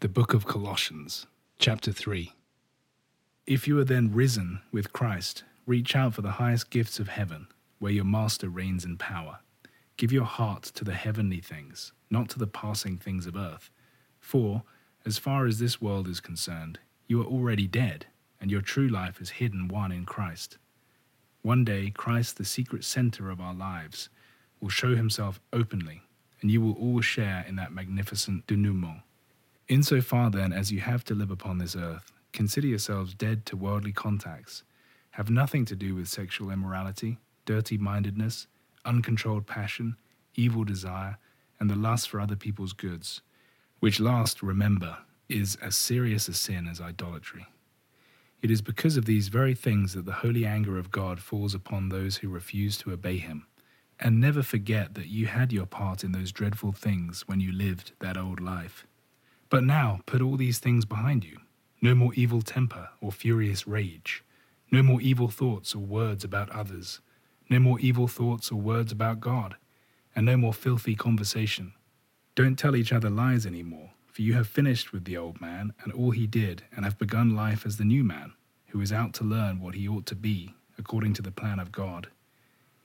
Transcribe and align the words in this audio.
The 0.00 0.10
Book 0.10 0.34
of 0.34 0.46
Colossians, 0.46 1.26
Chapter 1.58 1.90
3. 1.90 2.34
If 3.46 3.66
you 3.66 3.78
are 3.78 3.84
then 3.84 4.12
risen 4.12 4.60
with 4.70 4.92
Christ, 4.92 5.42
reach 5.64 5.96
out 5.96 6.12
for 6.12 6.20
the 6.20 6.32
highest 6.32 6.68
gifts 6.68 6.98
of 6.98 7.08
heaven, 7.08 7.46
where 7.78 7.92
your 7.92 8.04
Master 8.04 8.50
reigns 8.50 8.84
in 8.84 8.98
power. 8.98 9.38
Give 9.96 10.12
your 10.12 10.26
heart 10.26 10.64
to 10.64 10.84
the 10.84 10.92
heavenly 10.92 11.40
things, 11.40 11.94
not 12.10 12.28
to 12.28 12.38
the 12.38 12.46
passing 12.46 12.98
things 12.98 13.26
of 13.26 13.36
earth. 13.36 13.70
For, 14.20 14.64
as 15.06 15.16
far 15.16 15.46
as 15.46 15.60
this 15.60 15.80
world 15.80 16.08
is 16.08 16.20
concerned, 16.20 16.78
you 17.06 17.22
are 17.22 17.26
already 17.26 17.66
dead, 17.66 18.04
and 18.38 18.50
your 18.50 18.60
true 18.60 18.88
life 18.88 19.18
is 19.18 19.30
hidden 19.30 19.66
one 19.66 19.92
in 19.92 20.04
Christ. 20.04 20.58
One 21.40 21.64
day, 21.64 21.90
Christ, 21.90 22.36
the 22.36 22.44
secret 22.44 22.84
center 22.84 23.30
of 23.30 23.40
our 23.40 23.54
lives, 23.54 24.10
will 24.60 24.68
show 24.68 24.94
himself 24.94 25.40
openly, 25.54 26.02
and 26.42 26.50
you 26.50 26.60
will 26.60 26.74
all 26.74 27.00
share 27.00 27.46
in 27.48 27.56
that 27.56 27.72
magnificent 27.72 28.46
denouement. 28.46 29.00
Insofar 29.68 30.30
then 30.30 30.52
as 30.52 30.70
you 30.70 30.80
have 30.80 31.02
to 31.04 31.14
live 31.14 31.30
upon 31.30 31.58
this 31.58 31.74
earth, 31.74 32.12
consider 32.32 32.68
yourselves 32.68 33.14
dead 33.14 33.44
to 33.46 33.56
worldly 33.56 33.92
contacts. 33.92 34.62
Have 35.12 35.28
nothing 35.28 35.64
to 35.64 35.74
do 35.74 35.94
with 35.94 36.06
sexual 36.06 36.50
immorality, 36.50 37.18
dirty 37.46 37.76
mindedness, 37.76 38.46
uncontrolled 38.84 39.46
passion, 39.46 39.96
evil 40.36 40.62
desire, 40.62 41.18
and 41.58 41.68
the 41.68 41.74
lust 41.74 42.08
for 42.08 42.20
other 42.20 42.36
people's 42.36 42.72
goods, 42.72 43.22
which 43.80 43.98
last, 43.98 44.42
remember, 44.42 44.98
is 45.28 45.56
as 45.56 45.76
serious 45.76 46.28
a 46.28 46.34
sin 46.34 46.68
as 46.68 46.80
idolatry. 46.80 47.46
It 48.42 48.52
is 48.52 48.62
because 48.62 48.96
of 48.96 49.06
these 49.06 49.28
very 49.28 49.54
things 49.54 49.94
that 49.94 50.04
the 50.04 50.12
holy 50.12 50.46
anger 50.46 50.78
of 50.78 50.92
God 50.92 51.18
falls 51.18 51.54
upon 51.54 51.88
those 51.88 52.18
who 52.18 52.28
refuse 52.28 52.78
to 52.78 52.92
obey 52.92 53.16
Him. 53.18 53.46
And 53.98 54.20
never 54.20 54.42
forget 54.42 54.94
that 54.94 55.08
you 55.08 55.26
had 55.26 55.52
your 55.52 55.66
part 55.66 56.04
in 56.04 56.12
those 56.12 56.30
dreadful 56.30 56.72
things 56.72 57.26
when 57.26 57.40
you 57.40 57.50
lived 57.50 57.92
that 57.98 58.16
old 58.16 58.40
life. 58.40 58.86
But 59.48 59.62
now 59.62 60.00
put 60.06 60.22
all 60.22 60.36
these 60.36 60.58
things 60.58 60.84
behind 60.84 61.24
you. 61.24 61.38
No 61.80 61.94
more 61.94 62.12
evil 62.14 62.42
temper 62.42 62.88
or 63.00 63.12
furious 63.12 63.66
rage, 63.66 64.24
no 64.72 64.82
more 64.82 65.00
evil 65.00 65.28
thoughts 65.28 65.74
or 65.74 65.80
words 65.80 66.24
about 66.24 66.50
others, 66.50 67.00
no 67.48 67.60
more 67.60 67.78
evil 67.78 68.08
thoughts 68.08 68.50
or 68.50 68.56
words 68.56 68.90
about 68.90 69.20
God, 69.20 69.56
and 70.16 70.26
no 70.26 70.36
more 70.36 70.54
filthy 70.54 70.96
conversation. 70.96 71.74
Don't 72.34 72.58
tell 72.58 72.74
each 72.74 72.92
other 72.92 73.10
lies 73.10 73.46
any 73.46 73.62
more, 73.62 73.90
for 74.06 74.22
you 74.22 74.32
have 74.34 74.48
finished 74.48 74.92
with 74.92 75.04
the 75.04 75.16
old 75.16 75.40
man 75.40 75.74
and 75.84 75.92
all 75.92 76.10
he 76.10 76.26
did, 76.26 76.64
and 76.74 76.84
have 76.84 76.98
begun 76.98 77.36
life 77.36 77.64
as 77.64 77.76
the 77.76 77.84
new 77.84 78.02
man, 78.02 78.32
who 78.68 78.80
is 78.80 78.92
out 78.92 79.12
to 79.14 79.24
learn 79.24 79.60
what 79.60 79.74
he 79.74 79.86
ought 79.86 80.06
to 80.06 80.16
be, 80.16 80.54
according 80.78 81.12
to 81.12 81.22
the 81.22 81.30
plan 81.30 81.60
of 81.60 81.70
God. 81.70 82.08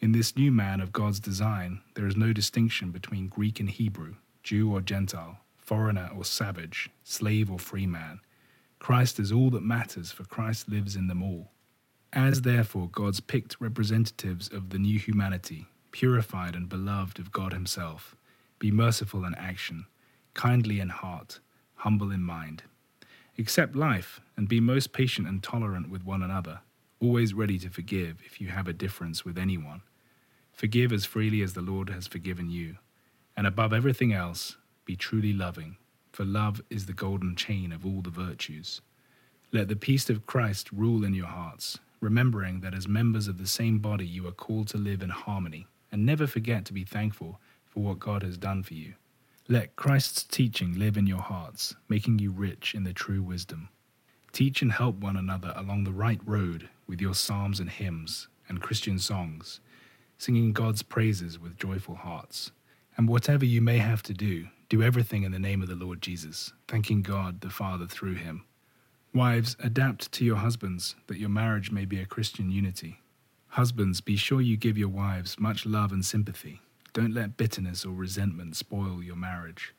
In 0.00 0.12
this 0.12 0.36
new 0.36 0.50
man 0.50 0.80
of 0.80 0.92
God's 0.92 1.20
design, 1.20 1.82
there 1.94 2.06
is 2.06 2.16
no 2.16 2.32
distinction 2.32 2.90
between 2.90 3.28
Greek 3.28 3.60
and 3.60 3.70
Hebrew, 3.70 4.16
Jew 4.42 4.74
or 4.74 4.80
Gentile 4.80 5.38
foreigner 5.68 6.08
or 6.16 6.24
savage, 6.24 6.88
slave 7.04 7.50
or 7.50 7.58
free 7.58 7.86
man. 7.86 8.20
Christ 8.78 9.20
is 9.20 9.30
all 9.30 9.50
that 9.50 9.62
matters, 9.62 10.10
for 10.10 10.24
Christ 10.24 10.66
lives 10.66 10.96
in 10.96 11.08
them 11.08 11.22
all. 11.22 11.50
As 12.10 12.40
therefore 12.40 12.88
God's 12.90 13.20
picked 13.20 13.60
representatives 13.60 14.48
of 14.50 14.70
the 14.70 14.78
new 14.78 14.98
humanity, 14.98 15.66
purified 15.90 16.54
and 16.54 16.70
beloved 16.70 17.18
of 17.18 17.32
God 17.32 17.52
Himself, 17.52 18.16
be 18.58 18.70
merciful 18.70 19.26
in 19.26 19.34
action, 19.34 19.84
kindly 20.32 20.80
in 20.80 20.88
heart, 20.88 21.38
humble 21.74 22.10
in 22.10 22.22
mind. 22.22 22.62
Accept 23.38 23.76
life 23.76 24.22
and 24.38 24.48
be 24.48 24.60
most 24.60 24.94
patient 24.94 25.28
and 25.28 25.42
tolerant 25.42 25.90
with 25.90 26.02
one 26.02 26.22
another, 26.22 26.60
always 26.98 27.34
ready 27.34 27.58
to 27.58 27.68
forgive 27.68 28.22
if 28.24 28.40
you 28.40 28.48
have 28.48 28.68
a 28.68 28.72
difference 28.72 29.22
with 29.22 29.36
anyone. 29.36 29.82
Forgive 30.50 30.94
as 30.94 31.04
freely 31.04 31.42
as 31.42 31.52
the 31.52 31.60
Lord 31.60 31.90
has 31.90 32.06
forgiven 32.06 32.48
you. 32.48 32.78
And 33.36 33.46
above 33.46 33.74
everything 33.74 34.14
else, 34.14 34.56
be 34.88 34.96
truly 34.96 35.34
loving, 35.34 35.76
for 36.12 36.24
love 36.24 36.62
is 36.70 36.86
the 36.86 36.94
golden 36.94 37.36
chain 37.36 37.72
of 37.72 37.84
all 37.84 38.00
the 38.00 38.08
virtues. 38.08 38.80
Let 39.52 39.68
the 39.68 39.76
peace 39.76 40.08
of 40.08 40.24
Christ 40.24 40.72
rule 40.72 41.04
in 41.04 41.12
your 41.12 41.26
hearts, 41.26 41.78
remembering 42.00 42.60
that 42.60 42.72
as 42.72 42.88
members 42.88 43.28
of 43.28 43.36
the 43.36 43.46
same 43.46 43.80
body 43.80 44.06
you 44.06 44.26
are 44.26 44.32
called 44.32 44.66
to 44.68 44.78
live 44.78 45.02
in 45.02 45.10
harmony, 45.10 45.66
and 45.92 46.06
never 46.06 46.26
forget 46.26 46.64
to 46.64 46.72
be 46.72 46.84
thankful 46.84 47.38
for 47.66 47.80
what 47.80 47.98
God 47.98 48.22
has 48.22 48.38
done 48.38 48.62
for 48.62 48.72
you. 48.72 48.94
Let 49.46 49.76
Christ's 49.76 50.24
teaching 50.24 50.78
live 50.78 50.96
in 50.96 51.06
your 51.06 51.20
hearts, 51.20 51.76
making 51.90 52.18
you 52.18 52.30
rich 52.30 52.74
in 52.74 52.84
the 52.84 52.94
true 52.94 53.22
wisdom. 53.22 53.68
Teach 54.32 54.62
and 54.62 54.72
help 54.72 54.96
one 54.96 55.18
another 55.18 55.52
along 55.54 55.84
the 55.84 55.92
right 55.92 56.20
road 56.24 56.70
with 56.86 56.98
your 56.98 57.14
psalms 57.14 57.60
and 57.60 57.68
hymns 57.68 58.28
and 58.48 58.62
Christian 58.62 58.98
songs, 58.98 59.60
singing 60.16 60.54
God's 60.54 60.82
praises 60.82 61.38
with 61.38 61.58
joyful 61.58 61.96
hearts. 61.96 62.52
And 62.96 63.06
whatever 63.06 63.44
you 63.44 63.60
may 63.60 63.78
have 63.78 64.02
to 64.04 64.14
do, 64.14 64.48
do 64.68 64.82
everything 64.82 65.22
in 65.22 65.32
the 65.32 65.38
name 65.38 65.62
of 65.62 65.68
the 65.68 65.74
Lord 65.74 66.02
Jesus, 66.02 66.52
thanking 66.66 67.00
God 67.02 67.40
the 67.40 67.48
Father 67.48 67.86
through 67.86 68.16
him. 68.16 68.44
Wives, 69.14 69.56
adapt 69.62 70.12
to 70.12 70.24
your 70.24 70.36
husbands, 70.36 70.94
that 71.06 71.18
your 71.18 71.30
marriage 71.30 71.70
may 71.70 71.86
be 71.86 71.98
a 72.00 72.06
Christian 72.06 72.50
unity. 72.50 73.00
Husbands, 73.48 74.02
be 74.02 74.16
sure 74.16 74.42
you 74.42 74.58
give 74.58 74.76
your 74.76 74.90
wives 74.90 75.38
much 75.38 75.64
love 75.64 75.90
and 75.90 76.04
sympathy. 76.04 76.60
Don't 76.92 77.14
let 77.14 77.38
bitterness 77.38 77.86
or 77.86 77.92
resentment 77.92 78.56
spoil 78.56 79.02
your 79.02 79.16
marriage. 79.16 79.74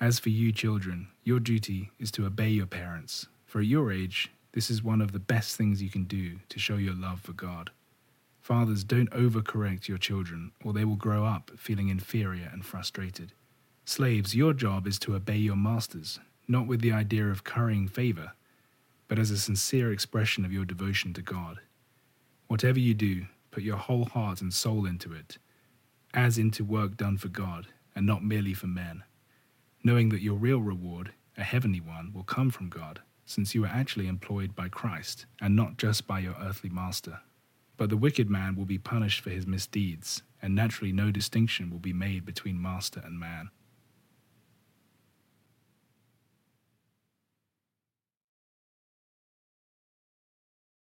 As 0.00 0.20
for 0.20 0.28
you, 0.28 0.52
children, 0.52 1.08
your 1.24 1.40
duty 1.40 1.90
is 1.98 2.12
to 2.12 2.24
obey 2.24 2.50
your 2.50 2.66
parents, 2.66 3.26
for 3.46 3.58
at 3.58 3.66
your 3.66 3.90
age, 3.90 4.30
this 4.52 4.70
is 4.70 4.82
one 4.82 5.00
of 5.00 5.10
the 5.10 5.18
best 5.18 5.56
things 5.56 5.82
you 5.82 5.90
can 5.90 6.04
do 6.04 6.38
to 6.48 6.58
show 6.60 6.76
your 6.76 6.94
love 6.94 7.20
for 7.20 7.32
God. 7.32 7.70
Fathers, 8.40 8.84
don't 8.84 9.10
overcorrect 9.10 9.88
your 9.88 9.98
children, 9.98 10.52
or 10.64 10.72
they 10.72 10.84
will 10.84 10.96
grow 10.96 11.24
up 11.24 11.50
feeling 11.56 11.88
inferior 11.88 12.48
and 12.52 12.64
frustrated. 12.64 13.32
Slaves, 13.88 14.36
your 14.36 14.52
job 14.52 14.86
is 14.86 14.98
to 14.98 15.14
obey 15.14 15.38
your 15.38 15.56
masters, 15.56 16.20
not 16.46 16.66
with 16.66 16.82
the 16.82 16.92
idea 16.92 17.26
of 17.28 17.42
currying 17.42 17.88
favor, 17.88 18.32
but 19.08 19.18
as 19.18 19.30
a 19.30 19.38
sincere 19.38 19.90
expression 19.90 20.44
of 20.44 20.52
your 20.52 20.66
devotion 20.66 21.14
to 21.14 21.22
God. 21.22 21.60
Whatever 22.48 22.78
you 22.78 22.92
do, 22.92 23.24
put 23.50 23.62
your 23.62 23.78
whole 23.78 24.04
heart 24.04 24.42
and 24.42 24.52
soul 24.52 24.84
into 24.84 25.14
it, 25.14 25.38
as 26.12 26.36
into 26.36 26.64
work 26.64 26.98
done 26.98 27.16
for 27.16 27.28
God, 27.28 27.68
and 27.96 28.04
not 28.04 28.22
merely 28.22 28.52
for 28.52 28.66
men, 28.66 29.04
knowing 29.82 30.10
that 30.10 30.20
your 30.20 30.36
real 30.36 30.60
reward, 30.60 31.12
a 31.38 31.42
heavenly 31.42 31.80
one, 31.80 32.12
will 32.12 32.24
come 32.24 32.50
from 32.50 32.68
God, 32.68 33.00
since 33.24 33.54
you 33.54 33.64
are 33.64 33.68
actually 33.68 34.06
employed 34.06 34.54
by 34.54 34.68
Christ, 34.68 35.24
and 35.40 35.56
not 35.56 35.78
just 35.78 36.06
by 36.06 36.18
your 36.18 36.36
earthly 36.42 36.68
master. 36.68 37.20
But 37.78 37.88
the 37.88 37.96
wicked 37.96 38.28
man 38.28 38.54
will 38.54 38.66
be 38.66 38.76
punished 38.76 39.22
for 39.22 39.30
his 39.30 39.46
misdeeds, 39.46 40.22
and 40.42 40.54
naturally 40.54 40.92
no 40.92 41.10
distinction 41.10 41.70
will 41.70 41.78
be 41.78 41.94
made 41.94 42.26
between 42.26 42.60
master 42.60 43.00
and 43.02 43.18
man. 43.18 43.48